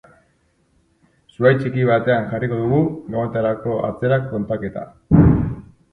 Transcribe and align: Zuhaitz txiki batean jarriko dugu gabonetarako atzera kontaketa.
Zuhaitz 1.35 1.59
txiki 1.59 1.83
batean 1.89 2.25
jarriko 2.33 2.57
dugu 2.63 2.81
gabonetarako 2.87 3.77
atzera 3.91 4.19
kontaketa. 4.33 4.87